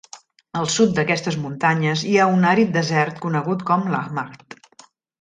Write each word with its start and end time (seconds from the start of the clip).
Al 0.61 0.69
sud 0.75 0.95
d'aquestes 0.99 1.37
muntanyes 1.43 2.05
hi 2.13 2.15
ha 2.23 2.27
un 2.39 2.49
àrid 2.55 2.75
desert 2.81 3.23
conegut 3.29 3.63
com 3.71 3.89
l'Hamad. 3.95 4.61